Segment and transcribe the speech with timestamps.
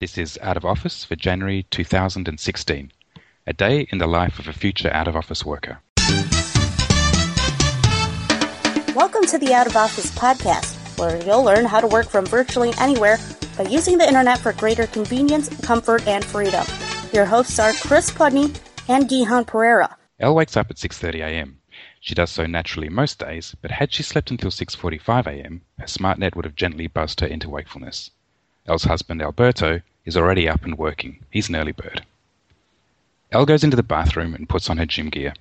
[0.00, 2.92] This is Out of Office for January 2016,
[3.48, 5.80] a day in the life of a future out of office worker.
[8.94, 12.72] Welcome to the Out of Office podcast, where you'll learn how to work from virtually
[12.78, 13.18] anywhere
[13.56, 16.64] by using the internet for greater convenience, comfort, and freedom.
[17.12, 18.52] Your hosts are Chris Pudney
[18.86, 19.96] and Gihan Perera.
[20.20, 21.58] Elle wakes up at 6:30 a.m.
[21.98, 26.36] She does so naturally most days, but had she slept until 6:45 a.m., her SmartNet
[26.36, 28.12] would have gently buzzed her into wakefulness.
[28.64, 31.22] Elle's husband, Alberto, is already up and working.
[31.30, 32.04] He's an early bird.
[33.30, 35.34] Elle goes into the bathroom and puts on her gym gear.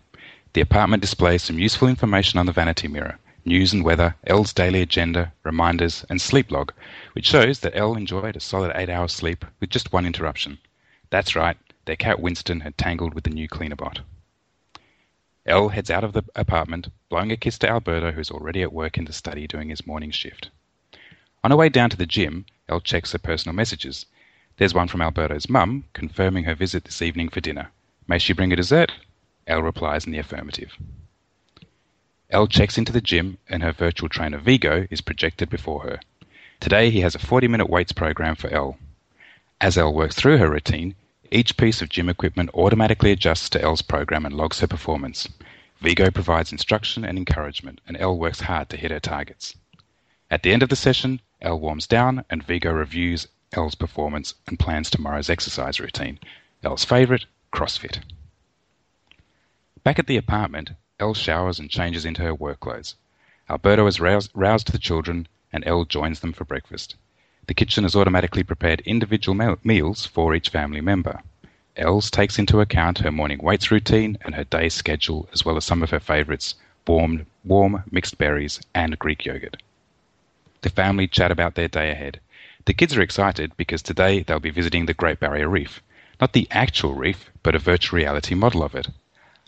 [0.51, 4.81] The apartment displays some useful information on the vanity mirror news and weather, Elle's daily
[4.81, 6.73] agenda, reminders, and sleep log,
[7.13, 10.57] which shows that Elle enjoyed a solid eight hours sleep with just one interruption.
[11.09, 11.55] That's right,
[11.85, 14.01] their cat Winston had tangled with the new cleanerbot.
[15.45, 18.97] Elle heads out of the apartment, blowing a kiss to Alberto, who's already at work
[18.97, 20.49] in the study doing his morning shift.
[21.41, 24.05] On her way down to the gym, Elle checks her personal messages.
[24.57, 27.69] There's one from Alberto's mum, confirming her visit this evening for dinner.
[28.07, 28.91] May she bring a dessert?
[29.45, 30.75] Elle replies in the affirmative.
[32.31, 35.99] Elle checks into the gym and her virtual trainer Vigo is projected before her.
[36.59, 38.79] Today he has a 40 minute weights program for Elle.
[39.61, 40.95] As Elle works through her routine,
[41.29, 45.29] each piece of gym equipment automatically adjusts to Elle's program and logs her performance.
[45.81, 49.55] Vigo provides instruction and encouragement, and Elle works hard to hit her targets.
[50.31, 54.59] At the end of the session, Elle warms down and Vigo reviews Elle's performance and
[54.59, 56.19] plans tomorrow's exercise routine.
[56.63, 57.99] Elle's favourite, CrossFit.
[59.83, 62.95] Back at the apartment, Elle showers and changes into her work clothes.
[63.49, 66.95] Alberto has roused, roused the children and Elle joins them for breakfast.
[67.47, 71.21] The kitchen has automatically prepared individual meals for each family member.
[71.77, 75.63] Els takes into account her morning weights routine and her day schedule, as well as
[75.63, 79.61] some of her favourites warm, warm mixed berries and Greek yogurt.
[80.61, 82.19] The family chat about their day ahead.
[82.67, 85.81] The kids are excited because today they'll be visiting the Great Barrier Reef.
[86.19, 88.89] Not the actual reef, but a virtual reality model of it.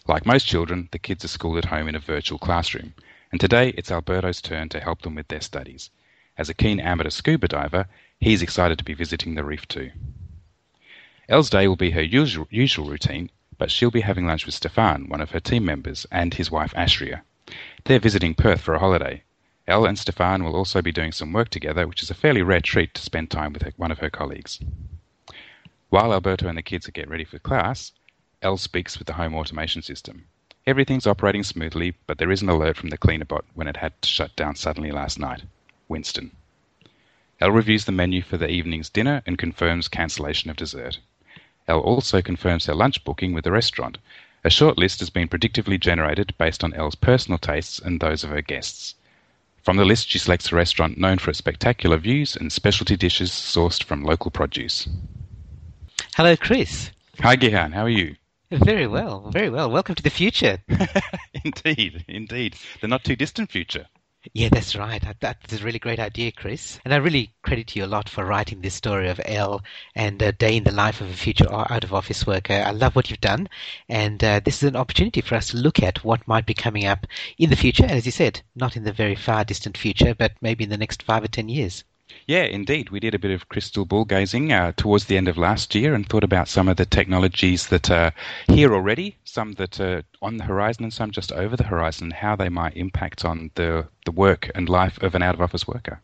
[0.08, 2.94] Like most children, the kids are schooled at home in a virtual classroom,
[3.30, 5.90] and today it's Alberto's turn to help them with their studies.
[6.38, 7.90] As a keen amateur scuba diver,
[8.22, 9.92] he's excited to be visiting the reef too.
[11.28, 15.10] Elle's day will be her usual, usual routine, but she'll be having lunch with Stefan,
[15.10, 17.24] one of her team members, and his wife Astria.
[17.84, 19.24] They're visiting Perth for a holiday,
[19.70, 22.60] Elle and Stefan will also be doing some work together, which is a fairly rare
[22.60, 24.60] treat to spend time with her, one of her colleagues.
[25.90, 27.92] While Alberto and the kids are getting ready for class,
[28.42, 30.26] Elle speaks with the home automation system.
[30.66, 33.94] Everything's operating smoothly, but there is an alert from the cleaner bot when it had
[34.02, 35.44] to shut down suddenly last night.
[35.88, 36.32] Winston.
[37.40, 40.98] Elle reviews the menu for the evening's dinner and confirms cancellation of dessert.
[41.68, 44.00] Elle also confirms her lunch booking with the restaurant.
[44.44, 48.32] A short list has been predictively generated based on Elle's personal tastes and those of
[48.32, 48.96] her guests.
[49.64, 53.32] From the list, she selects a restaurant known for its spectacular views and specialty dishes
[53.32, 54.88] sourced from local produce.
[56.16, 56.92] Hello, Chris.
[57.22, 57.74] Hi, Gihan.
[57.74, 58.16] How are you?
[58.52, 59.70] Very well, very well.
[59.70, 60.58] Welcome to the future.
[61.44, 62.56] indeed, indeed.
[62.82, 63.86] The not too distant future.
[64.34, 65.04] Yeah, that's right.
[65.20, 66.80] That's a really great idea, Chris.
[66.84, 69.62] And I really credit you a lot for writing this story of Elle
[69.96, 72.54] and a day in the life of a future out of office worker.
[72.54, 73.50] I love what you've done.
[73.88, 76.86] And uh, this is an opportunity for us to look at what might be coming
[76.86, 77.06] up
[77.38, 77.84] in the future.
[77.84, 80.78] And as you said, not in the very far distant future, but maybe in the
[80.78, 81.84] next five or ten years.
[82.26, 82.90] Yeah, indeed.
[82.90, 85.94] We did a bit of crystal ball gazing uh, towards the end of last year
[85.94, 88.14] and thought about some of the technologies that are
[88.48, 92.36] here already, some that are on the horizon and some just over the horizon, how
[92.36, 96.02] they might impact on the, the work and life of an out of office worker.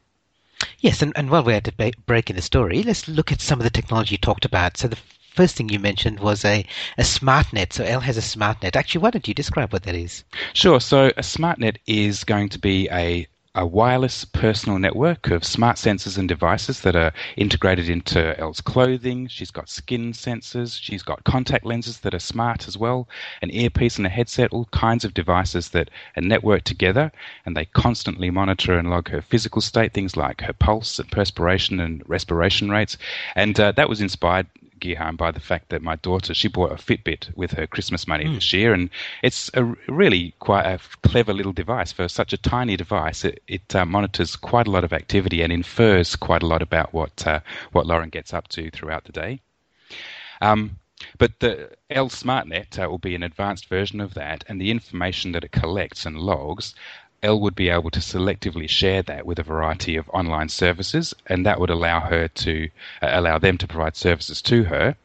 [0.80, 3.60] Yes, and, and while we're at a break in the story, let's look at some
[3.60, 4.78] of the technology you talked about.
[4.78, 4.98] So the
[5.36, 6.66] first thing you mentioned was a,
[6.98, 7.74] a smart net.
[7.74, 8.76] So Elle has a smart net.
[8.76, 10.24] Actually, why don't you describe what that is?
[10.54, 10.80] Sure.
[10.80, 15.78] So a smart net is going to be a a wireless personal network of smart
[15.78, 19.28] sensors and devices that are integrated into Elle's clothing.
[19.28, 20.78] She's got skin sensors.
[20.80, 23.08] She's got contact lenses that are smart as well,
[23.42, 27.12] an earpiece and a headset, all kinds of devices that are networked together
[27.46, 31.80] and they constantly monitor and log her physical state, things like her pulse and perspiration
[31.80, 32.98] and respiration rates.
[33.36, 34.48] And uh, that was inspired
[34.80, 38.26] Gihan by the fact that my daughter she bought a Fitbit with her Christmas money
[38.26, 38.36] mm.
[38.36, 38.90] this year, and
[39.24, 43.26] it's a really quite a clever little device for such a tiny device.
[43.26, 46.94] It, it uh, monitors quite a lot of activity and infers quite a lot about
[46.94, 47.40] what uh,
[47.72, 49.42] what Lauren gets up to throughout the day.
[50.42, 50.80] Um,
[51.18, 55.34] but the Elle SmartNet uh, will be an advanced version of that, and the information
[55.34, 56.74] that it collects and logs
[57.24, 61.46] Elle would be able to selectively share that with a variety of online services, and
[61.46, 62.70] that would allow her to
[63.02, 64.96] uh, allow them to provide services to her.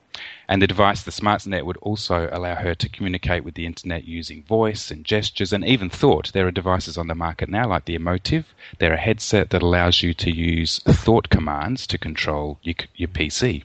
[0.48, 4.42] And the device, the SmartNet, would also allow her to communicate with the internet using
[4.42, 6.32] voice and gestures and even thought.
[6.32, 8.44] There are devices on the market now, like the Emotiv.
[8.78, 13.62] They're a headset that allows you to use thought commands to control your, your PC.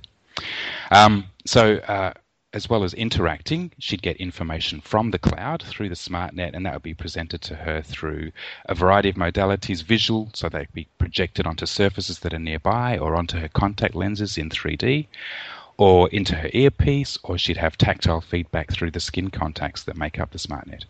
[0.91, 2.13] Um, so, uh,
[2.55, 6.71] as well as interacting, she'd get information from the cloud through the SmartNet, and that
[6.71, 8.31] would be presented to her through
[8.65, 13.13] a variety of modalities visual, so they'd be projected onto surfaces that are nearby or
[13.13, 15.05] onto her contact lenses in 3D,
[15.77, 20.17] or into her earpiece, or she'd have tactile feedback through the skin contacts that make
[20.17, 20.85] up the SmartNet.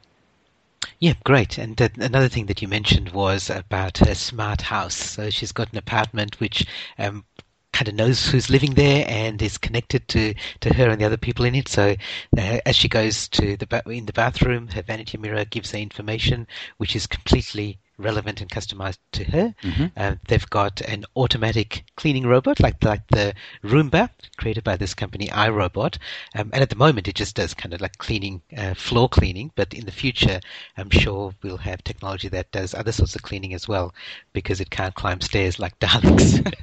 [1.00, 1.58] Yeah, great.
[1.58, 4.96] And uh, another thing that you mentioned was about her smart house.
[4.96, 6.68] So she's got an apartment which
[7.00, 7.26] um,
[7.76, 11.18] kind of knows who's living there and is connected to, to her and the other
[11.18, 11.68] people in it.
[11.68, 11.96] So
[12.38, 15.78] uh, as she goes to the ba- in the bathroom, her vanity mirror gives her
[15.78, 19.56] information, which is completely relevant and customized to her.
[19.64, 19.86] Mm-hmm.
[19.96, 23.34] Uh, they've got an automatic cleaning robot like like the
[23.64, 25.98] Roomba created by this company iRobot,
[26.36, 29.52] um, and at the moment it just does kind of like cleaning, uh, floor cleaning.
[29.56, 30.40] But in the future,
[30.78, 33.94] I'm sure we'll have technology that does other sorts of cleaning as well,
[34.34, 36.42] because it can't climb stairs like Daleks.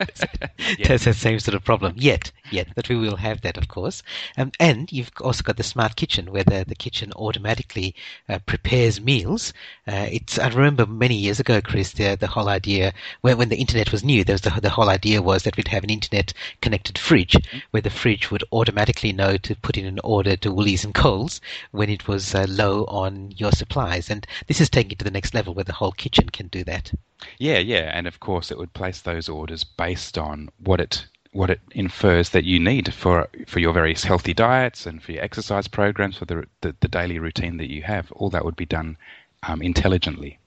[0.79, 0.89] Yeah.
[0.89, 1.95] That's the same sort of problem.
[1.97, 4.03] Yet, yet, but we will have that, of course.
[4.39, 7.95] Um, and you've also got the smart kitchen, where the, the kitchen automatically
[8.29, 9.53] uh, prepares meals.
[9.87, 12.93] Uh, it's I remember many years ago, Chris, the the whole idea
[13.23, 15.69] when when the internet was new, there was the the whole idea was that we'd
[15.69, 17.37] have an internet connected fridge,
[17.71, 21.41] where the fridge would automatically know to put in an order to Woolies and Coles
[21.71, 24.11] when it was uh, low on your supplies.
[24.11, 26.65] And this is taking it to the next level, where the whole kitchen can do
[26.65, 26.93] that.
[27.39, 31.49] Yeah, yeah, and of course it would place those orders based on what it what
[31.49, 35.67] it infers that you need for for your various healthy diets and for your exercise
[35.67, 38.13] programs for the the, the daily routine that you have.
[38.13, 38.97] All that would be done
[39.43, 40.39] um, intelligently.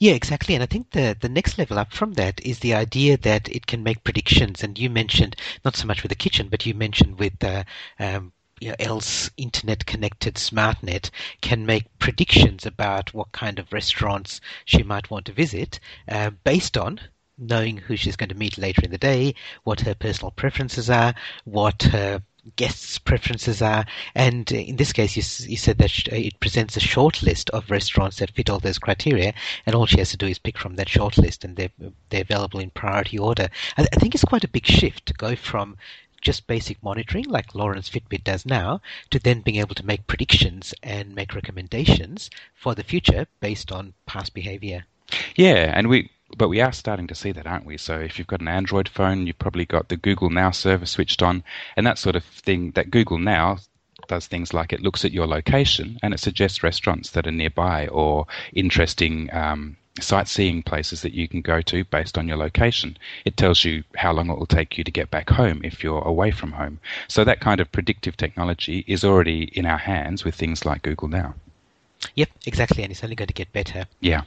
[0.00, 0.54] Yeah, exactly.
[0.54, 3.66] And I think the the next level up from that is the idea that it
[3.66, 4.64] can make predictions.
[4.64, 7.62] And you mentioned not so much with the kitchen, but you mentioned with uh,
[8.00, 14.40] um, you know, Elle's internet connected SmartNet can make predictions about what kind of restaurants
[14.64, 15.78] she might want to visit
[16.08, 17.00] uh, based on
[17.38, 19.34] knowing who she's going to meet later in the day,
[19.64, 21.14] what her personal preferences are,
[21.44, 22.22] what her
[22.56, 23.84] guests' preferences are,
[24.14, 28.18] and in this case, you, you said that it presents a short list of restaurants
[28.18, 29.34] that fit all those criteria,
[29.66, 31.70] and all she has to do is pick from that short list, and they're
[32.10, 33.48] they're available in priority order.
[33.76, 35.76] I, I think it's quite a big shift to go from
[36.20, 40.74] just basic monitoring like Lauren's Fitbit does now to then being able to make predictions
[40.82, 44.84] and make recommendations for the future based on past behavior.
[45.34, 47.76] Yeah, and we but we are starting to see that, aren't we?
[47.76, 51.22] So if you've got an Android phone, you've probably got the Google Now service switched
[51.22, 51.42] on,
[51.76, 52.72] and that sort of thing.
[52.72, 53.58] That Google Now
[54.08, 57.86] does things like it looks at your location and it suggests restaurants that are nearby
[57.88, 62.96] or interesting um, sightseeing places that you can go to based on your location.
[63.24, 66.02] It tells you how long it will take you to get back home if you're
[66.02, 66.80] away from home.
[67.08, 71.08] So that kind of predictive technology is already in our hands with things like Google
[71.08, 71.34] Now.
[72.14, 73.86] Yep, exactly, and it's only going to get better.
[74.00, 74.22] Yeah.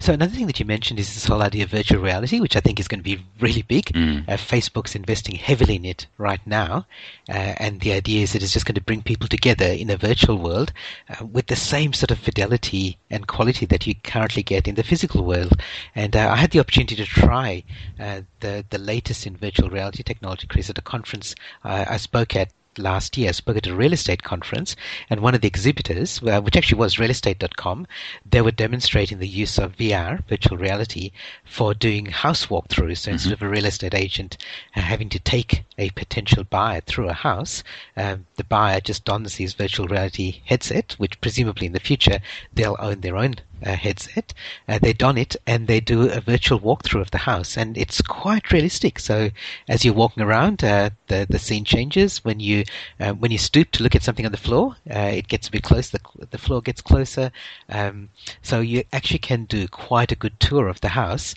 [0.00, 2.60] So another thing that you mentioned is this whole idea of virtual reality, which I
[2.60, 3.86] think is going to be really big.
[3.86, 4.28] Mm.
[4.28, 6.86] Uh, Facebook's investing heavily in it right now,
[7.28, 9.96] uh, and the idea is that it's just going to bring people together in a
[9.96, 10.72] virtual world
[11.08, 14.82] uh, with the same sort of fidelity and quality that you currently get in the
[14.82, 15.60] physical world.
[15.94, 17.64] And uh, I had the opportunity to try
[17.98, 21.34] uh, the the latest in virtual reality technology, Chris, at a conference
[21.64, 23.28] uh, I spoke at last year.
[23.28, 24.76] I spoke at a real estate conference,
[25.10, 27.86] and one of the exhibitors, uh, which actually was realestate.com,
[28.24, 31.12] they were demonstrating the use of VR, virtual reality,
[31.44, 32.98] for doing house walkthroughs.
[32.98, 34.36] So instead of a real estate agent
[34.76, 37.62] uh, having to take a potential buyer through a house,
[37.96, 42.20] um, the buyer just dons these virtual reality headset, which presumably in the future
[42.52, 44.32] they'll own their own uh, headset.
[44.68, 48.00] Uh, they don it and they do a virtual walkthrough of the house, and it's
[48.02, 48.98] quite realistic.
[48.98, 49.30] So
[49.68, 52.24] as you're walking around, uh, the the scene changes.
[52.24, 52.64] When you
[53.00, 55.50] uh, when you stoop to look at something on the floor, uh, it gets a
[55.50, 55.90] bit close.
[55.90, 57.30] The the floor gets closer.
[57.68, 58.10] Um,
[58.42, 61.34] so you actually can do quite a good tour of the house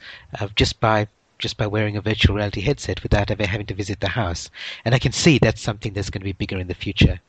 [0.55, 1.07] just by
[1.39, 4.49] just by wearing a virtual reality headset without ever having to visit the house.
[4.83, 7.19] And I can see that's something that's going to be bigger in the future.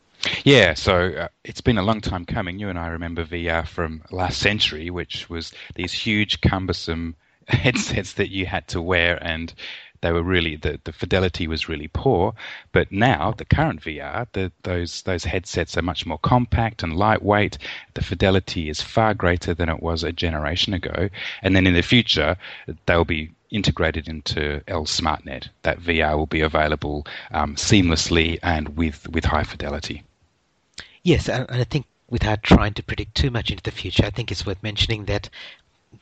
[0.45, 2.59] Yeah, so uh, it's been a long time coming.
[2.59, 7.15] You and I remember VR from last century, which was these huge, cumbersome
[7.49, 9.53] headsets that you had to wear, and
[10.01, 12.35] they were really the, the fidelity was really poor.
[12.73, 17.59] But now, the current VR, the, those those headsets are much more compact and lightweight.
[17.95, 21.09] The fidelity is far greater than it was a generation ago,
[21.43, 22.37] and then in the future,
[22.87, 25.49] they'll be integrated into Elle SmartNet.
[25.63, 30.03] That VR will be available um, seamlessly and with with high fidelity.
[31.09, 34.31] Yes, and I think without trying to predict too much into the future, I think
[34.31, 35.31] it's worth mentioning that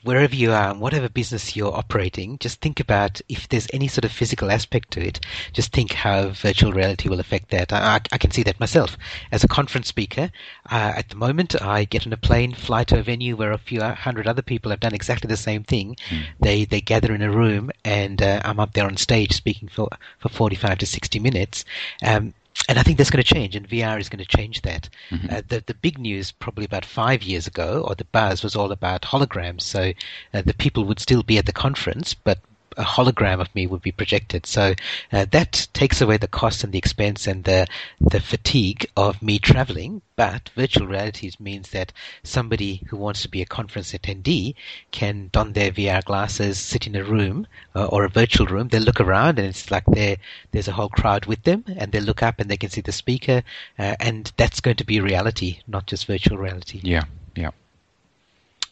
[0.03, 4.05] wherever you are, and whatever business you're operating, just think about if there's any sort
[4.05, 5.21] of physical aspect to it.
[5.53, 7.73] Just think how virtual reality will affect that.
[7.73, 8.99] I, I can see that myself.
[9.31, 10.33] As a conference speaker,
[10.73, 13.59] uh, at the moment, I get on a plane, fly to a venue where a
[13.59, 15.95] few hundred other people have done exactly the same thing.
[16.09, 16.25] Mm.
[16.41, 19.89] They they gather in a room, and uh, I'm up there on stage speaking for
[20.19, 21.65] for 45 to 60 minutes.
[22.05, 22.35] Um,
[22.69, 24.89] and I think that's going to change, and VR is going to change that.
[25.11, 25.27] Mm-hmm.
[25.31, 28.73] Uh, the the big news probably about five years ago, or the buzz was all
[28.73, 29.63] about holograms.
[29.63, 29.93] So
[30.35, 32.39] uh, the people would still be at the conference, but
[32.77, 34.47] a hologram of me would be projected.
[34.47, 34.75] So
[35.13, 37.67] uh, that takes away the cost and the expense and the
[38.01, 40.03] the fatigue of me traveling.
[40.17, 41.93] But virtual realities means that
[42.23, 44.55] somebody who wants to be a conference attendee
[44.91, 48.69] can don their VR glasses, sit in a room uh, or a virtual room.
[48.69, 50.17] They look around and it's like there
[50.53, 52.93] there's a whole crowd with them, and they look up and they can see the
[52.93, 53.43] speaker,
[53.79, 56.81] uh, and that's going to be reality, not just virtual reality.
[56.83, 57.26] Yeah, yeah.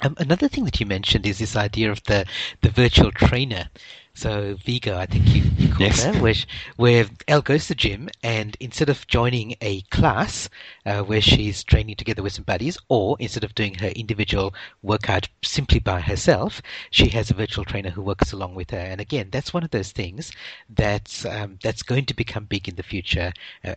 [0.01, 2.27] Um, another thing that you mentioned is this idea of the,
[2.61, 3.69] the virtual trainer.
[4.16, 6.04] So Vigo, I think you, you call yes.
[6.04, 6.35] her, where,
[6.76, 10.49] where Elle goes to gym and instead of joining a class
[10.87, 15.28] uh, where she's training together with some buddies, or instead of doing her individual workout
[15.42, 18.78] simply by herself, she has a virtual trainer who works along with her.
[18.78, 20.30] And again, that's one of those things
[20.71, 23.33] that's um, that's going to become big in the future.
[23.64, 23.75] Uh,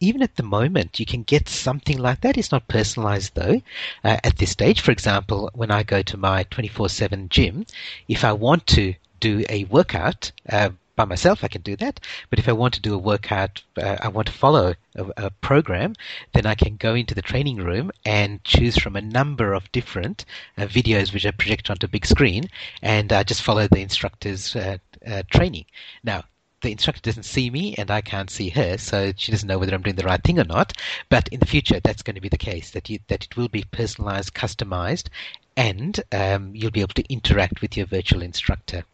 [0.00, 2.36] even at the moment, you can get something like that.
[2.36, 3.62] It's not personalized though.
[4.04, 7.64] Uh, at this stage, for example, when I go to my 24/7 gym,
[8.06, 12.00] if I want to do a workout uh, by myself, I can do that.
[12.28, 15.30] But if I want to do a workout, uh, I want to follow a, a,
[15.30, 15.94] program,
[16.34, 20.26] then I can go into the training room and choose from a number of different
[20.58, 22.50] uh, videos which are projected onto a big screen,
[22.82, 25.64] and I just follow the instructor's uh, uh, training.
[26.04, 26.24] Now,
[26.60, 29.74] the instructor doesn't see me and I can't see her, so she doesn't know whether
[29.74, 30.74] I'm doing the right thing or not.
[31.08, 33.48] But in the future, that's going to be the case that you, that it will
[33.48, 35.08] be personalized, customized,
[35.56, 38.84] and um, you'll be able to interact with your virtual instructor.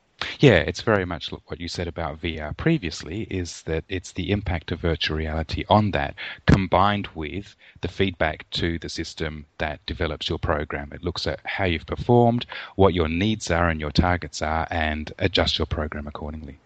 [0.40, 4.72] Yeah, it's very much what you said about VR previously is that it's the impact
[4.72, 10.38] of virtual reality on that combined with the feedback to the system that develops your
[10.38, 10.92] program.
[10.92, 15.12] It looks at how you've performed, what your needs are and your targets are, and
[15.18, 16.58] adjusts your program accordingly.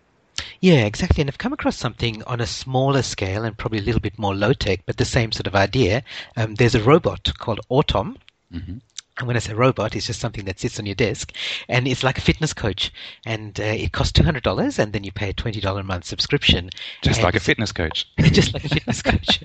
[0.61, 1.21] Yeah, exactly.
[1.21, 4.35] And I've come across something on a smaller scale and probably a little bit more
[4.35, 6.05] low tech, but the same sort of idea.
[6.37, 8.17] Um, there's a robot called Autom.
[8.53, 8.79] Mm-hmm.
[9.23, 11.33] And when I say robot, it's just something that sits on your desk,
[11.69, 12.93] and it's like a fitness coach,
[13.25, 15.85] and uh, it costs two hundred dollars, and then you pay a twenty dollar a
[15.85, 16.71] month subscription.
[17.03, 18.05] Just like a fitness coach.
[18.19, 19.39] just like a fitness coach.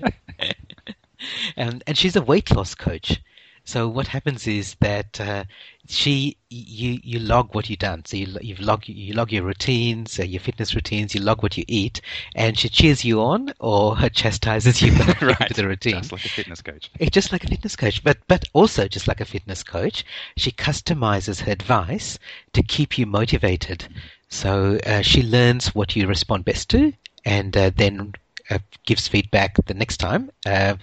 [1.56, 3.22] and and she's a weight loss coach.
[3.68, 5.44] So what happens is that uh,
[5.86, 8.02] she you you log what you've done.
[8.06, 11.14] So you you log you log your routines, uh, your fitness routines.
[11.14, 12.00] You log what you eat,
[12.34, 15.96] and she cheers you on or chastises you right to the routine.
[16.00, 16.90] Just like a fitness coach.
[16.98, 20.02] It's just like a fitness coach, but but also just like a fitness coach,
[20.38, 22.18] she customizes her advice
[22.54, 23.86] to keep you motivated.
[24.30, 28.14] So uh, she learns what you respond best to, and uh, then
[28.48, 30.76] uh, gives feedback the next time uh,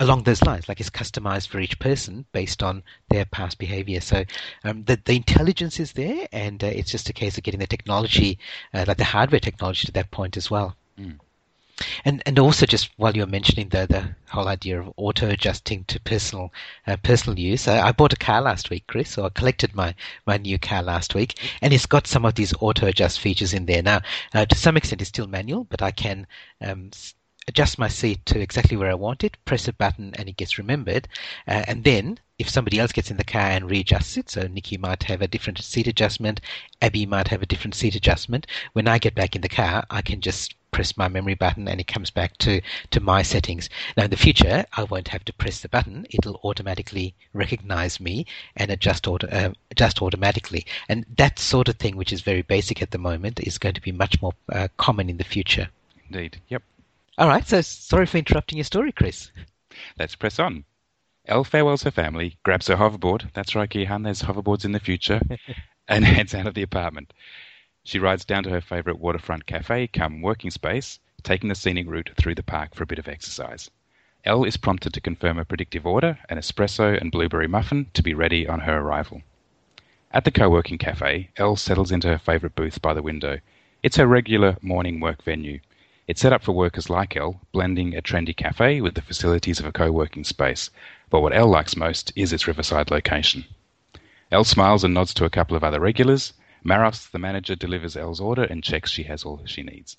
[0.00, 4.00] along those lines, like it's customized for each person based on their past behavior.
[4.00, 4.24] So
[4.64, 7.66] um, the the intelligence is there, and uh, it's just a case of getting the
[7.66, 8.38] technology,
[8.74, 10.74] uh, like the hardware technology, to that point as well.
[10.98, 11.20] Mm.
[12.04, 16.00] And and also just while you're mentioning the the whole idea of auto adjusting to
[16.00, 16.52] personal
[16.86, 19.10] uh, personal use, I, I, bought a car last week, Chris.
[19.10, 19.94] So I collected my
[20.26, 23.66] my new car last week, and it's got some of these auto adjust features in
[23.66, 23.82] there.
[23.82, 24.00] Now,
[24.34, 26.26] uh, to some extent, it's still manual, but I can
[26.60, 26.90] um,
[27.48, 30.58] adjust my seat to exactly where I want it, press a button, and it gets
[30.58, 31.08] remembered.
[31.48, 34.76] Uh, and then, if somebody else gets in the car and readjusts it, so Nikki
[34.76, 36.40] might have a different seat adjustment,
[36.80, 38.46] Abby might have a different seat adjustment.
[38.72, 41.80] When I get back in the car, I can just press my memory button and
[41.80, 43.68] it comes back to, to my settings.
[43.96, 46.06] Now in the future, I won't have to press the button.
[46.10, 50.64] It'll automatically recognize me and adjust, auto, uh, adjust automatically.
[50.88, 53.80] And that sort of thing, which is very basic at the moment, is going to
[53.80, 55.68] be much more uh, common in the future.
[56.08, 56.40] Indeed.
[56.48, 56.62] Yep.
[57.20, 59.30] All right, so sorry for interrupting your story, Chris.
[59.98, 60.64] Let's press on.
[61.26, 65.20] Elle farewells her family, grabs her hoverboard, that's right, Gihan, there's hoverboards in the future,
[65.88, 67.12] and heads out of the apartment.
[67.84, 72.08] She rides down to her favourite waterfront cafe, come working space, taking the scenic route
[72.16, 73.70] through the park for a bit of exercise.
[74.24, 78.14] Elle is prompted to confirm a predictive order, an espresso and blueberry muffin, to be
[78.14, 79.20] ready on her arrival.
[80.10, 83.40] At the co-working cafe, Elle settles into her favourite booth by the window.
[83.82, 85.60] It's her regular morning work venue,
[86.10, 89.64] it's set up for workers like Elle, blending a trendy cafe with the facilities of
[89.64, 90.68] a co-working space.
[91.08, 93.44] But what Elle likes most is its riverside location.
[94.32, 96.32] Elle smiles and nods to a couple of other regulars.
[96.64, 99.96] Maros, the manager, delivers Elle's order and checks she has all she needs.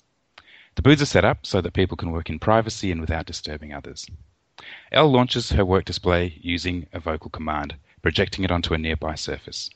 [0.74, 3.72] The booths are set up so that people can work in privacy and without disturbing
[3.72, 4.06] others.
[4.92, 9.70] Elle launches her work display using a vocal command, projecting it onto a nearby surface.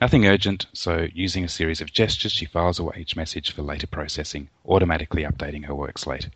[0.00, 3.86] Nothing urgent, so using a series of gestures, she files away each message for later
[3.86, 6.28] processing, automatically updating her work slate.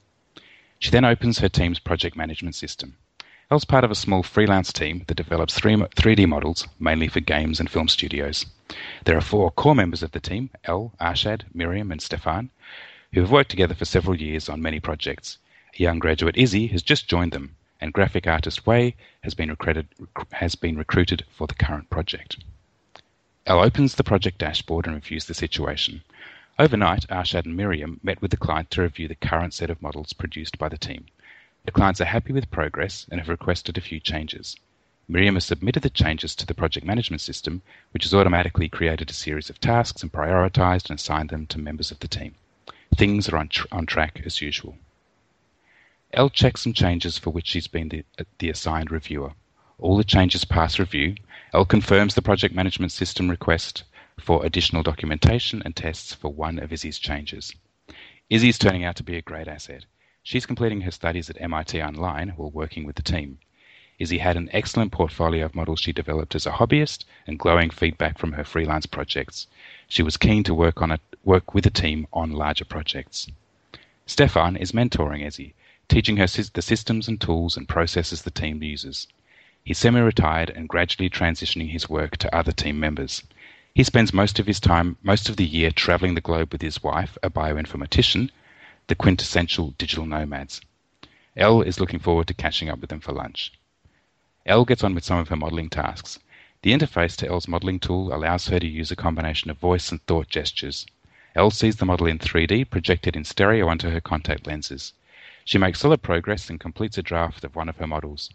[0.79, 2.97] She then opens her team's project management system.
[3.51, 7.71] Elle's part of a small freelance team that develops 3D models, mainly for games and
[7.71, 8.47] film studios.
[9.05, 12.51] There are four core members of the team Elle, Arshad, Miriam, and Stefan,
[13.13, 15.39] who have worked together for several years on many projects.
[15.79, 19.57] A young graduate, Izzy, has just joined them, and graphic artist Wei has been,
[20.33, 22.39] has been recruited for the current project.
[23.45, 26.03] Elle opens the project dashboard and reviews the situation.
[26.61, 30.13] Overnight, Arshad and Miriam met with the client to review the current set of models
[30.13, 31.07] produced by the team.
[31.65, 34.57] The clients are happy with progress and have requested a few changes.
[35.09, 39.13] Miriam has submitted the changes to the project management system, which has automatically created a
[39.13, 42.37] series of tasks and prioritized and assigned them to members of the team.
[42.97, 44.79] Things are on, tr- on track as usual.
[46.13, 48.05] Elle checks some changes for which she's been the,
[48.39, 49.33] the assigned reviewer.
[49.83, 51.17] All the changes pass review.
[51.53, 53.83] Elle confirms the project management system request
[54.17, 57.53] for additional documentation and tests for one of Izzy's changes.
[58.31, 59.85] Izzy is turning out to be a great asset.
[60.23, 63.41] She's completing her studies at MIT Online while working with the team.
[63.99, 68.19] Izzy had an excellent portfolio of models she developed as a hobbyist and glowing feedback
[68.19, 69.49] from her freelance projects.
[69.89, 73.27] She was keen to work on a, work with a team on larger projects.
[74.07, 75.57] Stefan is mentoring Izzy,
[75.89, 79.09] teaching her the systems and tools and processes the team uses.
[79.65, 83.23] He's semi-retired and gradually transitioning his work to other team members.
[83.73, 86.83] He spends most of his time, most of the year, traveling the globe with his
[86.83, 88.31] wife, a bioinformatician,
[88.89, 90.61] the quintessential digital nomads.
[91.37, 93.53] Elle is looking forward to catching up with them for lunch.
[94.45, 96.19] Elle gets on with some of her modeling tasks.
[96.63, 100.05] The interface to Elle's modeling tool allows her to use a combination of voice and
[100.07, 100.87] thought gestures.
[101.37, 104.93] Elle sees the model in 3D projected in stereo onto her contact lenses.
[105.45, 108.29] She makes solid progress and completes a draft of one of her models.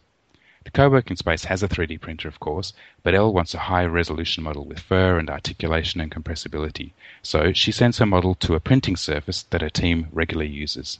[0.68, 4.44] The co-working space has a 3D printer, of course, but Elle wants a high resolution
[4.44, 8.98] model with fur and articulation and compressibility, so she sends her model to a printing
[8.98, 10.98] surface that her team regularly uses.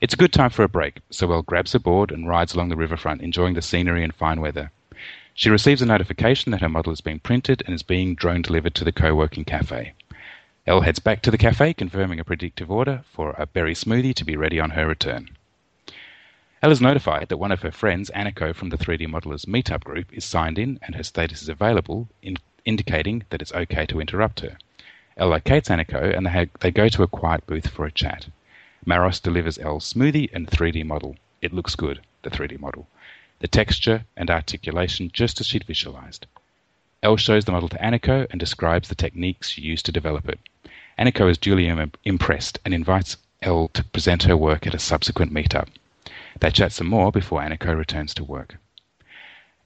[0.00, 2.70] It's a good time for a break, so Elle grabs a board and rides along
[2.70, 4.70] the riverfront, enjoying the scenery and fine weather.
[5.34, 8.74] She receives a notification that her model has been printed and is being drone delivered
[8.76, 9.92] to the co-working cafe.
[10.66, 14.24] Elle heads back to the cafe, confirming a predictive order for a berry smoothie to
[14.24, 15.28] be ready on her return.
[16.64, 20.12] Elle is notified that one of her friends, Aniko from the 3D Modelers Meetup group,
[20.12, 24.38] is signed in and her status is available, in, indicating that it's okay to interrupt
[24.38, 24.56] her.
[25.16, 28.28] Elle locates Aniko and they, ha- they go to a quiet booth for a chat.
[28.86, 31.16] Maros delivers Elle's smoothie and 3D model.
[31.40, 32.86] It looks good, the 3D model.
[33.40, 36.26] The texture and articulation just as she'd visualized.
[37.02, 40.38] Elle shows the model to Aniko and describes the techniques she used to develop it.
[40.96, 41.66] Aniko is duly
[42.04, 45.66] impressed and invites Elle to present her work at a subsequent meetup.
[46.40, 48.56] They chat some more before Aniko returns to work.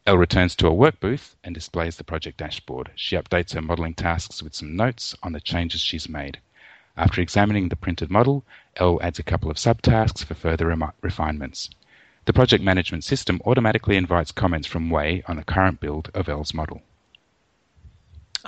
[0.06, 2.90] Elle returns to her work booth and displays the project dashboard.
[2.94, 6.38] She updates her modeling tasks with some notes on the changes she's made.
[6.96, 8.44] After examining the printed model,
[8.76, 10.66] Elle adds a couple of subtasks for further
[11.02, 11.70] refinements.
[12.24, 16.54] The project management system automatically invites comments from Wei on the current build of Elle's
[16.54, 16.82] model.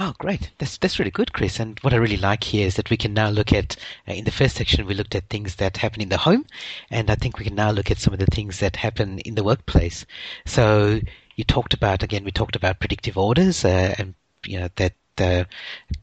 [0.00, 0.52] Oh, great.
[0.58, 1.58] That's that's really good, Chris.
[1.58, 3.76] And what I really like here is that we can now look at,
[4.08, 6.46] uh, in the first section, we looked at things that happen in the home.
[6.90, 9.34] And I think we can now look at some of the things that happen in
[9.34, 10.06] the workplace.
[10.46, 11.00] So
[11.34, 14.14] you talked about, again, we talked about predictive orders uh, and,
[14.46, 15.46] you know, that the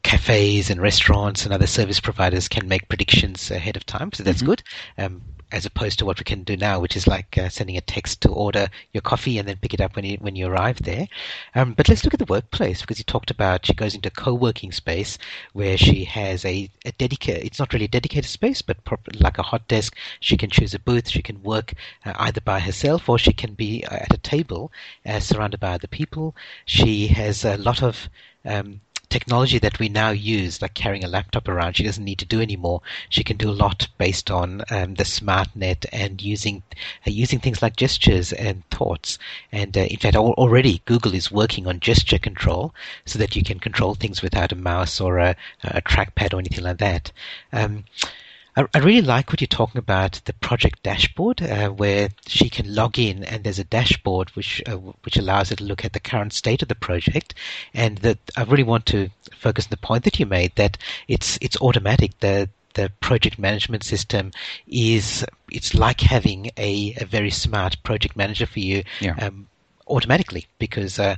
[0.02, 4.12] cafes and restaurants and other service providers can make predictions ahead of time.
[4.12, 4.46] So that's mm-hmm.
[4.46, 4.62] good.
[4.96, 7.80] Um, as opposed to what we can do now, which is like uh, sending a
[7.80, 10.82] text to order your coffee and then pick it up when you when you arrive
[10.82, 11.06] there.
[11.54, 14.10] Um, but let's look at the workplace because you talked about she goes into a
[14.10, 15.18] co-working space
[15.52, 17.44] where she has a, a dedicated.
[17.44, 18.78] It's not really a dedicated space, but
[19.20, 19.96] like a hot desk.
[20.20, 21.08] She can choose a booth.
[21.08, 21.74] She can work
[22.04, 24.72] uh, either by herself or she can be uh, at a table
[25.04, 26.34] uh, surrounded by other people.
[26.64, 28.08] She has a lot of
[28.44, 28.80] um,
[29.18, 32.42] technology that we now use, like carrying a laptop around, she doesn't need to do
[32.42, 32.82] anymore.
[33.08, 36.62] She can do a lot based on um, the SmartNet and using
[37.06, 39.18] uh, using things like gestures and thoughts.
[39.50, 42.74] And uh, in fact, al- already Google is working on gesture control
[43.06, 46.64] so that you can control things without a mouse or a, a trackpad or anything
[46.64, 47.10] like that.
[47.54, 47.84] Um,
[48.56, 52.74] I, I really like what you're talking about the project dashboard, uh, where she can
[52.74, 56.00] log in and there's a dashboard which uh, which allows her to look at the
[56.00, 57.34] current state of the project.
[57.74, 61.38] And that I really want to focus on the point that you made that it's
[61.40, 62.18] it's automatic.
[62.20, 64.30] The the project management system
[64.66, 69.16] is it's like having a, a very smart project manager for you yeah.
[69.18, 69.48] um,
[69.88, 71.16] automatically because uh,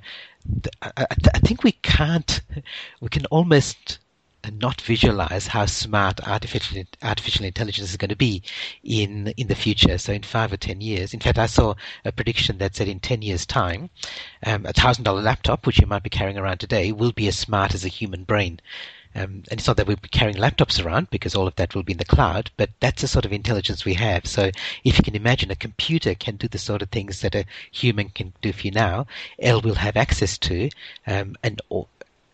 [0.83, 2.40] I, I, think we can't
[3.01, 3.98] we can almost
[4.50, 8.42] not visualize how smart artificial artificial intelligence is going to be
[8.82, 9.98] in in the future.
[9.98, 13.00] So in five or ten years, in fact, I saw a prediction that said in
[13.00, 13.90] ten years' time,
[14.44, 17.38] um, a thousand dollar laptop, which you might be carrying around today, will be as
[17.38, 18.61] smart as a human brain.
[19.14, 21.82] Um, and it's not that we'll be carrying laptops around because all of that will
[21.82, 24.26] be in the cloud, but that's the sort of intelligence we have.
[24.26, 24.50] So
[24.84, 28.11] if you can imagine a computer can do the sort of things that a human
[28.11, 29.06] can do for you now,
[29.40, 30.68] Elle will have access to
[31.06, 31.61] um, and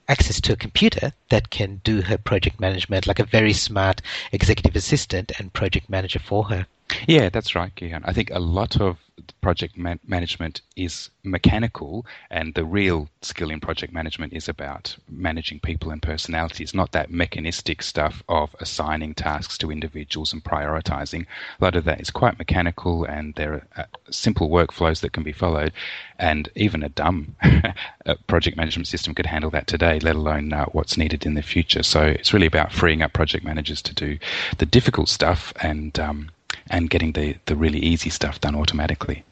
[0.09, 4.77] access to a computer that can do her project management like a very smart executive
[4.77, 6.67] assistant and project manager for her.
[7.07, 8.03] Yeah, that's right, Gihan.
[8.05, 8.99] I think a lot of
[9.41, 15.61] project man- management is mechanical, and the real skill in project management is about managing
[15.61, 21.27] people and personalities, not that mechanistic stuff of assigning tasks to individuals and prioritizing.
[21.61, 25.23] A lot of that is quite mechanical, and there are uh, simple workflows that can
[25.23, 25.73] be followed,
[26.19, 27.35] and even a dumb
[28.27, 31.83] project management system could handle that today, let alone uh, what's needed in the future.
[31.83, 34.19] So it's really about freeing up project managers to do
[34.59, 36.31] the difficult stuff and um,
[36.71, 39.25] and getting the, the really easy stuff done automatically.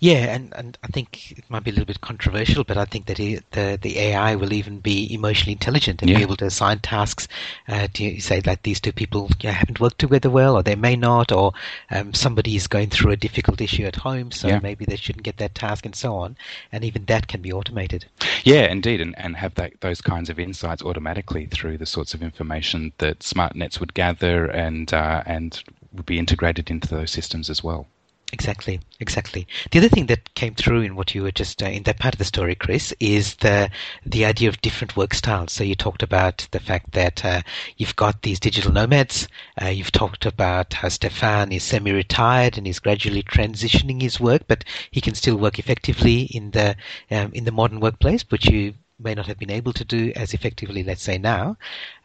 [0.00, 3.06] Yeah, and, and I think it might be a little bit controversial, but I think
[3.06, 6.18] that the the AI will even be emotionally intelligent and yeah.
[6.18, 7.28] be able to assign tasks.
[7.68, 10.96] Uh, to say that these two people know, haven't worked together well, or they may
[10.96, 11.52] not, or
[11.90, 14.58] um, somebody is going through a difficult issue at home, so yeah.
[14.58, 16.36] maybe they shouldn't get that task, and so on.
[16.72, 18.04] And even that can be automated.
[18.42, 22.22] Yeah, indeed, and, and have that those kinds of insights automatically through the sorts of
[22.22, 25.62] information that smart nets would gather and uh, and
[25.94, 27.86] would be integrated into those systems as well.
[28.32, 29.46] Exactly, exactly.
[29.70, 32.14] The other thing that came through in what you were just uh, in that part
[32.14, 33.70] of the story, Chris, is the
[34.04, 35.52] the idea of different work styles.
[35.52, 37.42] So you talked about the fact that uh,
[37.76, 39.28] you've got these digital nomads.
[39.62, 44.64] Uh, you've talked about how Stefan is semi-retired and is gradually transitioning his work, but
[44.90, 46.74] he can still work effectively in the
[47.12, 50.34] um, in the modern workplace, But you may not have been able to do as
[50.34, 51.56] effectively, let's say now.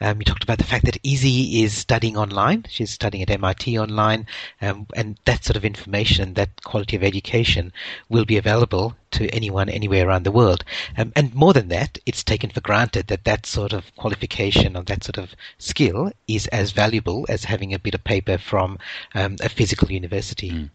[0.02, 2.66] Um, you talked about the fact that Izzy is studying online.
[2.68, 4.26] She's studying at MIT online,
[4.62, 7.72] um, and that sort of information, that quality of education,
[8.10, 10.64] will be available to anyone anywhere around the world.
[10.98, 14.84] Um, and more than that, it's taken for granted that that sort of qualification or
[14.84, 18.80] that sort of skill is as valuable as having a bit of paper from
[19.14, 20.52] um, a physical university.
[20.52, 20.70] Mm.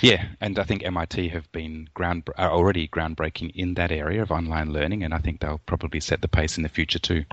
[0.00, 4.30] Yeah, and I think MIT have been ground are already groundbreaking in that area of
[4.30, 7.24] online learning, and I think they'll probably set the pace in the future too.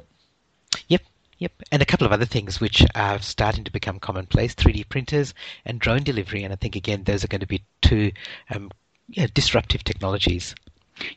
[0.87, 1.01] Yep,
[1.41, 5.33] Yep, and a couple of other things which are starting to become commonplace: 3D printers
[5.65, 6.43] and drone delivery.
[6.43, 8.11] And I think again, those are going to be two
[8.53, 8.69] um,
[9.09, 10.53] yeah, disruptive technologies.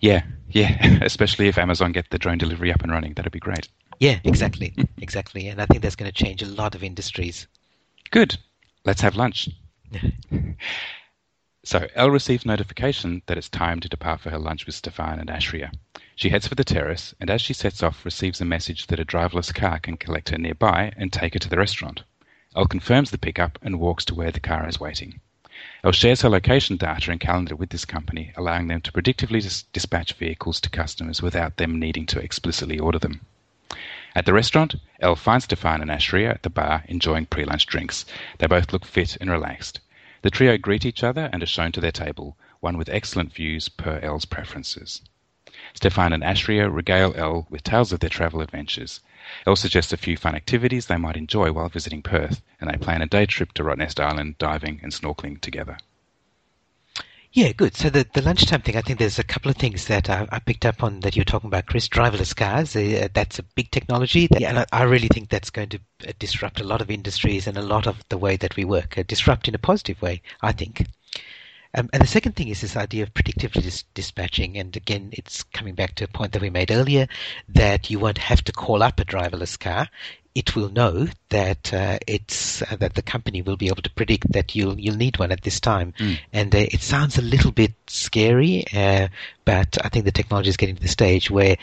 [0.01, 3.69] Yeah, yeah, especially if Amazon get the drone delivery up and running, that'd be great.
[4.01, 7.47] Yeah, exactly, exactly, and I think that's going to change a lot of industries.
[8.11, 8.39] Good.
[8.87, 9.51] Let's have lunch.
[11.67, 15.31] So Elle receives notification that it's time to depart for her lunch with Stefan and
[15.31, 15.73] Ashria.
[16.15, 19.05] She heads for the terrace, and as she sets off, receives a message that a
[19.07, 22.03] driverless car can collect her nearby and take her to the restaurant.
[22.55, 25.21] Elle confirms the pickup and walks to where the car is waiting.
[25.83, 29.63] Elle shares her location data and calendar with this company, allowing them to predictively dis-
[29.73, 33.23] dispatch vehicles to customers without them needing to explicitly order them.
[34.15, 38.05] At the restaurant, Elle finds Stefan and Ashria at the bar enjoying pre-lunch drinks.
[38.37, 39.81] They both look fit and relaxed.
[40.25, 43.69] The trio greet each other and are shown to their table, one with excellent views
[43.69, 45.03] per Elle's preferences.
[45.75, 49.01] Stefan and Ashria regale Elle with tales of their travel adventures.
[49.47, 53.03] Elle suggests a few fun activities they might enjoy while visiting Perth, and they plan
[53.03, 55.77] a day trip to Rottnest Island, diving and snorkeling together.
[57.35, 57.75] Yeah, good.
[57.75, 60.39] So the, the lunchtime thing, I think there's a couple of things that I, I
[60.39, 61.89] picked up on that you're talking about, Chris.
[61.89, 64.29] Driverless cars, uh, that's a big technology.
[64.29, 66.93] That, yeah, and I, I, really think that's going to uh, disrupt a lot of
[66.93, 68.97] industries and a lot of the way that we work.
[68.97, 70.87] Uh, disrupt in a positive way, I think.
[71.75, 74.57] Um, and the second thing is this idea of predictively dis- dispatching.
[74.59, 77.09] And again, it's coming back to a point that we made earlier
[77.49, 79.89] that you won't have to call up a driverless car
[80.35, 84.33] it will know that uh, it's uh, that the company will be able to predict
[84.33, 85.95] that you'll you'll need one at this time.
[85.99, 86.19] Mm.
[86.33, 89.09] And uh, it sounds a little bit scary, uh,
[89.45, 91.57] but I think the technology is getting to the stage where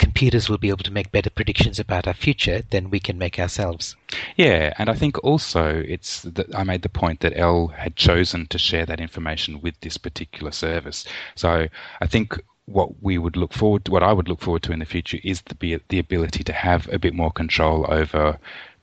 [0.00, 3.38] computers will be able to make better predictions about our future than we can make
[3.38, 3.94] ourselves.
[4.36, 8.46] Yeah, and I think also it's that I made the point that Elle had chosen
[8.46, 11.04] to share that information with this particular service.
[11.34, 11.68] So
[12.00, 14.78] I think what we would look forward to, what I would look forward to in
[14.78, 18.38] the future is the, the ability to have a bit more control over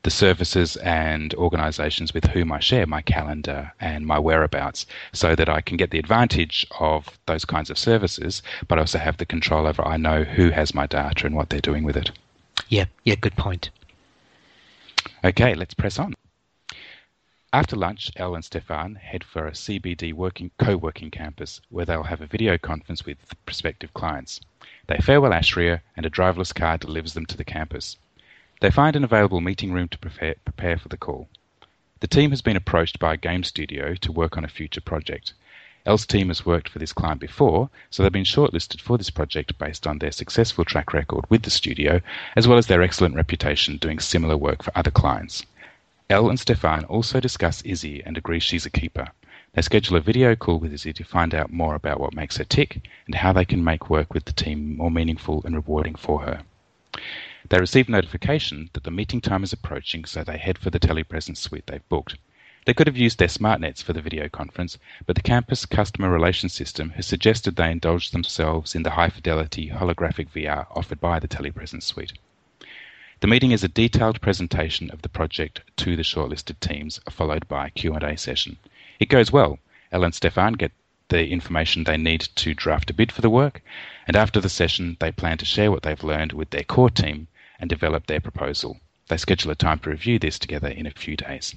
[0.08, 5.50] the services and organizations with whom I share my calendar and my whereabouts so that
[5.50, 9.68] I can get the advantage of those kinds of services, but also have the control
[9.68, 12.12] over I know who has my data and what they're doing with it.
[12.70, 13.70] Yeah, yeah, good point.
[15.26, 16.14] Okay, let's press on.
[17.52, 22.22] After lunch, Elle and Stefan head for a CBD working, co-working campus where they'll have
[22.22, 24.40] a video conference with prospective clients.
[24.88, 27.98] They farewell Ashria and a driverless car delivers them to the campus.
[28.60, 31.30] They find an available meeting room to prepare, prepare for the call.
[32.00, 35.34] The team has been approached by a game studio to work on a future project.
[35.86, 39.60] Elle's team has worked for this client before, so they've been shortlisted for this project
[39.60, 42.02] based on their successful track record with the studio,
[42.36, 45.46] as well as their excellent reputation doing similar work for other clients.
[46.10, 49.08] Elle and Stefan also discuss Izzy and agree she's a keeper.
[49.54, 52.44] They schedule a video call with Izzy to find out more about what makes her
[52.44, 56.22] tick and how they can make work with the team more meaningful and rewarding for
[56.22, 56.42] her.
[57.50, 61.38] They receive notification that the meeting time is approaching, so they head for the telepresence
[61.38, 62.18] suite they've booked.
[62.66, 66.52] They could have used their SmartNets for the video conference, but the campus customer relations
[66.52, 71.28] system has suggested they indulge themselves in the high fidelity holographic VR offered by the
[71.30, 72.12] telepresence suite.
[73.22, 77.68] The meeting is a detailed presentation of the project to the shortlisted teams, followed by
[77.68, 78.58] a Q&A session.
[79.00, 79.58] It goes well.
[79.94, 80.74] Elle and Stefan get
[81.08, 83.62] the information they need to draft a bid for the work,
[84.06, 87.30] and after the session, they plan to share what they've learned with their core team
[87.60, 88.78] and develop their proposal.
[89.10, 91.56] They schedule a time to review this together in a few days.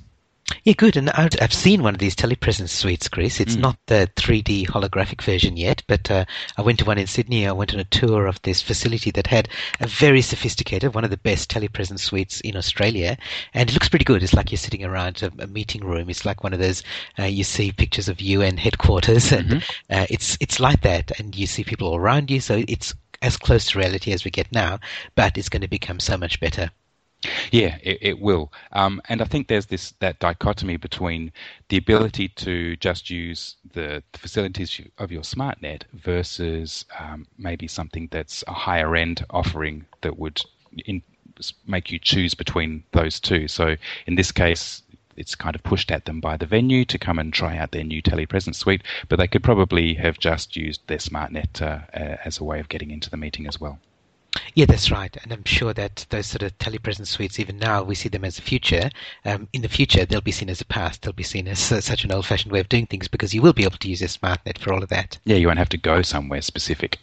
[0.65, 0.97] Yeah, good.
[0.97, 3.41] And I've seen one of these telepresence suites, Chris.
[3.41, 3.61] It's mm.
[3.61, 6.25] not the 3D holographic version yet, but uh,
[6.57, 7.47] I went to one in Sydney.
[7.47, 9.49] I went on a tour of this facility that had
[9.81, 13.17] a very sophisticated, one of the best telepresence suites in Australia,
[13.55, 14.23] and it looks pretty good.
[14.23, 16.11] It's like you're sitting around a, a meeting room.
[16.11, 16.83] It's like one of those
[17.19, 19.95] uh, you see pictures of UN headquarters, and mm-hmm.
[19.95, 22.41] uh, it's it's like that, and you see people all around you.
[22.41, 24.79] So it's as close to reality as we get now,
[25.15, 26.71] but it's going to become so much better.
[27.51, 31.33] Yeah, it, it will, um, and I think there's this that dichotomy between
[31.69, 38.09] the ability to just use the, the facilities of your SmartNet versus um, maybe something
[38.11, 40.41] that's a higher end offering that would
[40.87, 41.03] in,
[41.67, 43.49] make you choose between those two.
[43.49, 44.83] So in this case,
[45.21, 47.85] it's kind of pushed at them by the venue to come and try out their
[47.85, 52.39] new telepresence suite, but they could probably have just used their SmartNet uh, uh, as
[52.39, 53.79] a way of getting into the meeting as well.
[54.55, 55.15] Yeah, that's right.
[55.23, 58.37] And I'm sure that those sort of telepresence suites, even now, we see them as
[58.37, 58.91] the future.
[59.25, 61.03] Um, in the future, they'll be seen as the past.
[61.03, 63.43] They'll be seen as uh, such an old fashioned way of doing things because you
[63.43, 65.19] will be able to use a SmartNet for all of that.
[65.25, 66.99] Yeah, you won't have to go somewhere specific.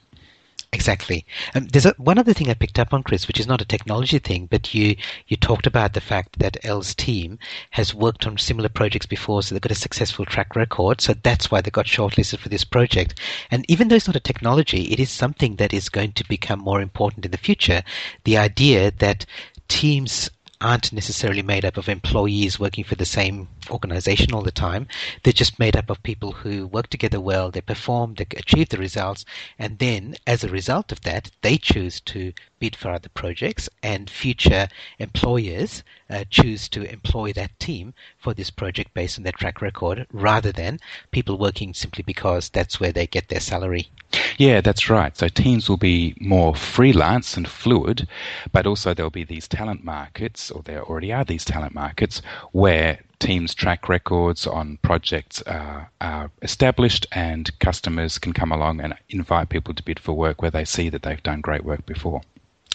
[0.74, 1.26] Exactly.
[1.56, 3.66] Um, there's a, one other thing I picked up on, Chris, which is not a
[3.66, 7.40] technology thing, but you, you talked about the fact that Elle's team
[7.72, 11.00] has worked on similar projects before, so they've got a successful track record.
[11.00, 13.20] So that's why they got shortlisted for this project.
[13.50, 16.60] And even though it's not a technology, it is something that is going to become
[16.60, 17.82] more important in the future.
[18.26, 19.26] The idea that
[19.70, 24.88] teams aren't necessarily made up of employees working for the same organization all the time.
[25.22, 28.78] They're just made up of people who work together well, they perform, they achieve the
[28.78, 29.24] results,
[29.60, 34.10] and then as a result of that, they choose to bid for other projects, and
[34.10, 34.67] future
[34.98, 40.08] employers uh, choose to employ that team for this project based on their track record
[40.12, 40.80] rather than
[41.12, 43.89] people working simply because that's where they get their salary.
[44.38, 45.17] Yeah, that's right.
[45.17, 48.08] So teams will be more freelance and fluid,
[48.52, 52.21] but also there'll be these talent markets, or there already are these talent markets,
[52.52, 58.93] where teams' track records on projects are, are, established and customers can come along and
[59.10, 62.21] invite people to bid for work where they see that they've done great work before.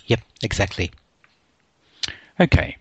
[0.07, 0.90] Yep, exactly.
[2.40, 2.77] Okay.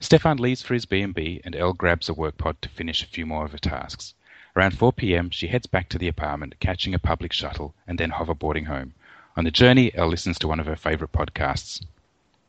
[0.00, 3.24] Stefan leaves for his B&B and Elle grabs a work pod to finish a few
[3.24, 4.14] more of her tasks.
[4.56, 8.12] Around 4 p.m., she heads back to the apartment, catching a public shuttle and then
[8.12, 8.94] hoverboarding home.
[9.36, 11.84] On the journey, Elle listens to one of her favorite podcasts.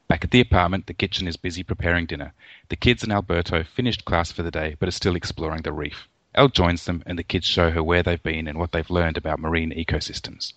[0.07, 2.31] Back at the apartment, the kitchen is busy preparing dinner.
[2.69, 6.07] The kids and Alberto finished class for the day but are still exploring the reef.
[6.33, 9.17] Elle joins them and the kids show her where they've been and what they've learned
[9.17, 10.53] about marine ecosystems.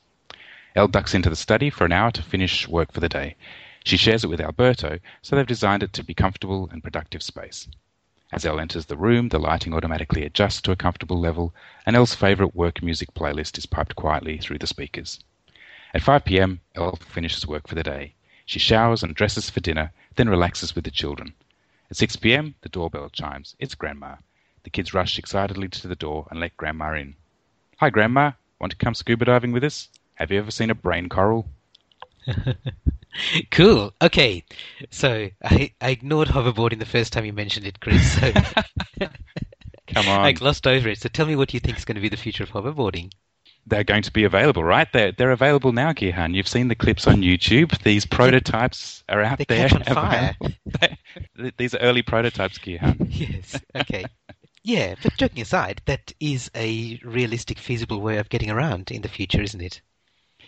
[0.77, 3.35] Elle ducks into the study for an hour to finish work for the day.
[3.83, 7.25] She shares it with Alberto, so they've designed it to be a comfortable and productive
[7.25, 7.67] space.
[8.33, 11.53] As Elle enters the room, the lighting automatically adjusts to a comfortable level,
[11.85, 15.19] and Elle's favorite work music playlist is piped quietly through the speakers.
[15.93, 18.15] At 5 p.m., Elle finishes work for the day.
[18.47, 21.35] She showers and dresses for dinner, then relaxes with the children.
[21.91, 23.57] At 6 p.m., the doorbell chimes.
[23.59, 24.17] It's Grandma.
[24.63, 27.17] The kids rush excitedly to the door and let Grandma in.
[27.79, 28.33] Hi, Grandma.
[28.61, 29.89] Want to come scuba diving with us?
[30.15, 31.49] Have you ever seen a brain coral?
[33.51, 33.93] cool.
[34.03, 34.45] Okay.
[34.91, 38.21] So I, I ignored hoverboarding the first time you mentioned it, Chris.
[38.21, 38.33] So
[39.95, 40.21] Come on.
[40.25, 40.99] I glossed over it.
[40.99, 43.13] So tell me what you think is going to be the future of hoverboarding.
[43.67, 44.89] They're going to be available, right?
[44.93, 46.35] They're, they're available now, Gihan.
[46.35, 47.79] You've seen the clips on YouTube.
[47.83, 49.69] These prototypes are out they there.
[49.69, 50.37] Catch on fire.
[51.59, 52.97] These are early prototypes, Gihan.
[53.11, 53.61] yes.
[53.77, 54.07] Okay.
[54.63, 59.09] Yeah, but joking aside, that is a realistic, feasible way of getting around in the
[59.09, 59.81] future, isn't it?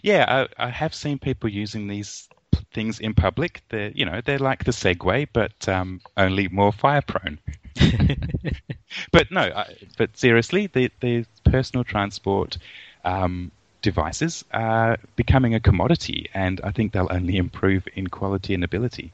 [0.03, 2.29] Yeah, I, I have seen people using these
[2.73, 3.63] things in public.
[3.69, 7.39] They're you know they're like the Segway, but um, only more fire prone.
[9.13, 12.59] but no, I, but seriously, the the personal transport
[13.05, 18.65] um, devices are becoming a commodity, and I think they'll only improve in quality and
[18.65, 19.13] ability.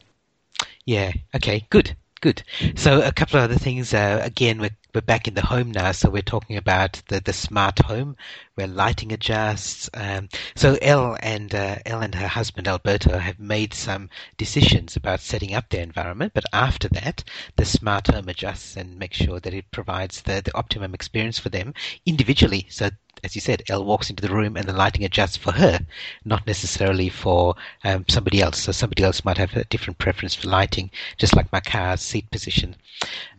[0.84, 1.12] Yeah.
[1.34, 1.66] Okay.
[1.70, 1.94] Good.
[2.20, 2.42] Good.
[2.74, 3.94] So a couple of other things.
[3.94, 7.32] Uh, again, we're, we're back in the home now, so we're talking about the, the
[7.32, 8.16] smart home
[8.54, 9.90] where lighting adjusts.
[9.92, 15.20] Um, so Elle and uh, Elle and her husband Alberto have made some decisions about
[15.20, 17.22] setting up their environment, but after that,
[17.56, 21.50] the smart home adjusts and makes sure that it provides the, the optimum experience for
[21.50, 21.74] them
[22.06, 22.66] individually.
[22.70, 22.90] So
[23.24, 25.80] as you said, Elle walks into the room and the lighting adjusts for her,
[26.24, 27.54] not necessarily for
[27.84, 28.60] um, somebody else.
[28.60, 32.30] So somebody else might have a different preference for lighting, just like my car's seat
[32.30, 32.76] position.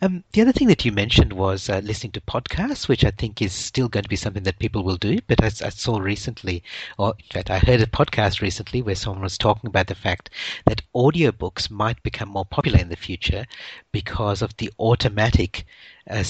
[0.01, 3.41] Um, the other thing that you mentioned was uh, listening to podcasts, which I think
[3.41, 5.19] is still going to be something that people will do.
[5.27, 6.63] But as I saw recently,
[6.97, 10.29] or in fact, I heard a podcast recently where someone was talking about the fact
[10.65, 13.45] that audiobooks might become more popular in the future
[13.91, 15.65] because of the automatic
[16.09, 16.23] uh,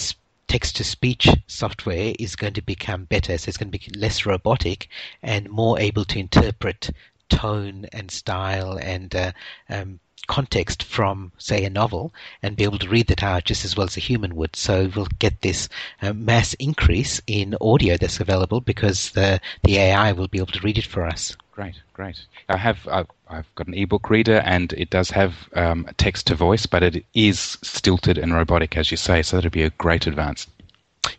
[0.49, 3.37] text to speech software is going to become better.
[3.37, 4.89] So it's going to be less robotic
[5.21, 6.89] and more able to interpret
[7.29, 9.31] tone and style and uh,
[9.69, 13.75] um, context from, say, a novel and be able to read that out just as
[13.75, 14.55] well as a human would.
[14.55, 15.69] So we'll get this
[16.01, 20.61] uh, mass increase in audio that's available because the the AI will be able to
[20.61, 21.35] read it for us.
[21.51, 22.19] Great, great.
[22.47, 26.35] I have I've, I've got an ebook reader and it does have um, text to
[26.35, 29.21] voice, but it is stilted and robotic, as you say.
[29.21, 30.47] So that'd be a great advance.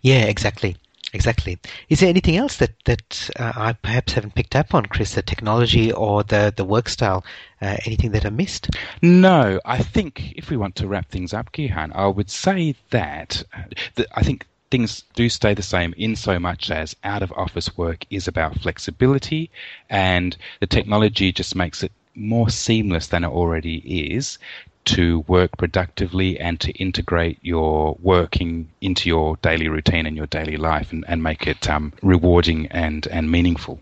[0.03, 0.77] Yeah, exactly.
[1.13, 1.59] Exactly.
[1.89, 5.15] Is there anything else that that uh, I perhaps haven't picked up on, Chris?
[5.15, 7.25] The technology or the the work style?
[7.61, 8.71] Uh, anything that I missed?
[9.03, 13.43] No, I think if we want to wrap things up, Gihan, I would say that,
[13.53, 13.63] uh,
[13.97, 17.77] that I think things do stay the same in so much as out of office
[17.77, 19.51] work is about flexibility,
[19.91, 24.39] and the technology just makes it more seamless than it already is
[24.87, 30.57] to work productively and to integrate your working into your daily routine and your daily
[30.57, 33.81] life and, and make it um, rewarding and, and meaningful.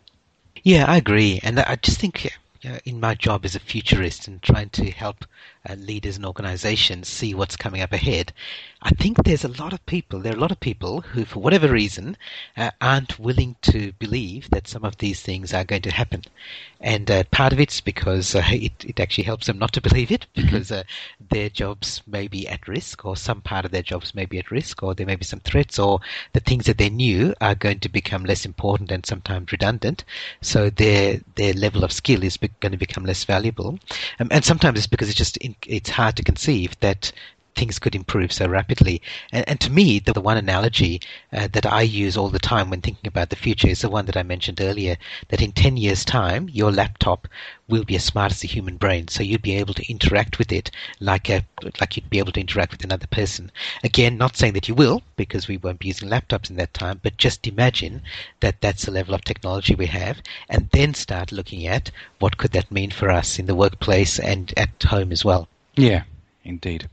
[0.63, 1.41] Yeah, I agree.
[1.43, 2.31] And I just think
[2.85, 5.25] in my job as a futurist and trying to help
[5.69, 8.33] uh, leaders and organizations see what's coming up ahead,
[8.81, 11.41] I think there's a lot of people, there are a lot of people who, for
[11.41, 12.17] whatever reason,
[12.57, 16.23] uh, aren't willing to believe that some of these things are going to happen.
[16.81, 20.13] And uh, part of it's because uh, it, it actually helps them not to believe
[20.13, 20.47] it mm-hmm.
[20.47, 20.85] because uh,
[21.31, 24.53] their jobs may be at risk or some part of their jobs may be at
[24.53, 25.99] risk or there may be some threats or
[26.33, 30.05] the things that they knew are going to become less important and sometimes redundant.
[30.41, 33.77] So their, their level of skill is be- going to become less valuable.
[34.21, 35.37] Um, and sometimes it's because it's just
[35.67, 37.13] it's hard to conceive that
[37.59, 39.03] things could improve so rapidly.
[39.33, 41.01] And, and to me, the, one analogy
[41.33, 44.07] uh, that I use all the time when thinking about the future is the one
[44.07, 44.97] that I mentioned earlier
[45.29, 47.27] that in 10 years' time, your laptop
[47.67, 49.09] will be as smart as the human brain.
[49.09, 51.45] So you'll be able to interact with it like a,
[51.81, 53.51] like you'd be able to interact with another person.
[53.83, 57.01] Again, not saying that you will, because we won't be using laptops in that time,
[57.03, 58.03] but just imagine
[58.39, 61.91] that that's the level of technology we have, and then start looking at
[62.21, 65.49] what could that mean for us in the workplace and at home as well.
[65.75, 66.05] Yeah,
[66.45, 66.89] indeed.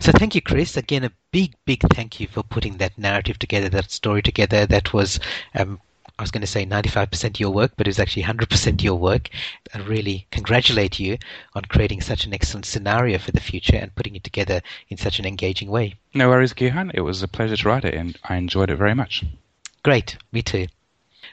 [0.00, 0.76] So thank you, Chris.
[0.76, 4.64] Again, a big, big thank you for putting that narrative together, that story together.
[4.66, 5.18] That was,
[5.54, 5.80] um,
[6.18, 9.28] I was going to say 95% your work, but it was actually 100% your work.
[9.74, 11.18] I really congratulate you
[11.54, 15.18] on creating such an excellent scenario for the future and putting it together in such
[15.18, 15.94] an engaging way.
[16.14, 16.90] No worries, Gihan.
[16.94, 19.24] It was a pleasure to write it, and I enjoyed it very much.
[19.82, 20.16] Great.
[20.32, 20.66] Me too.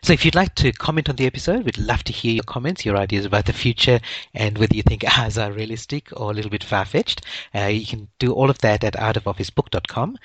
[0.02, 2.86] So if you'd like to comment on the episode, we'd love to hear your comments,
[2.86, 4.00] your ideas about the future,
[4.34, 7.22] and whether you think ours are realistic or a little bit far-fetched.
[7.54, 10.18] Uh, you can do all of that at outofofficebook.com,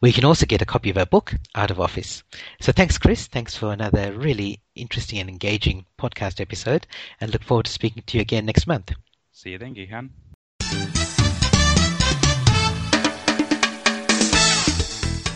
[0.00, 2.22] where you can also get a copy of our book, Out of Office.
[2.60, 3.26] So thanks, Chris.
[3.26, 6.86] Thanks for another really interesting and engaging podcast episode,
[7.20, 8.92] and look forward to speaking to you again next month.
[9.32, 11.07] See you then, Gihan.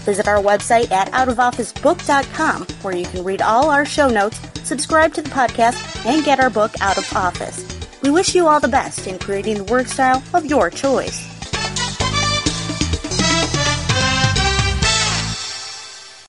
[0.04, 5.22] Visit our website at outofofficebook.com where you can read all our show notes, subscribe to
[5.22, 7.66] the podcast, and get our book Out of Office.
[8.02, 11.31] We wish you all the best in creating the work style of your choice.